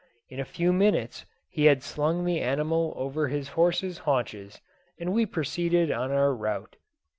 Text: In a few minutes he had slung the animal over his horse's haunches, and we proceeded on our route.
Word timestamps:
In 0.29 0.39
a 0.39 0.45
few 0.45 0.73
minutes 0.73 1.27
he 1.47 1.65
had 1.65 1.83
slung 1.83 2.25
the 2.25 2.41
animal 2.41 2.91
over 2.97 3.27
his 3.27 3.49
horse's 3.49 3.99
haunches, 3.99 4.59
and 4.97 5.13
we 5.13 5.27
proceeded 5.27 5.91
on 5.91 6.11
our 6.11 6.33
route. 6.35 6.75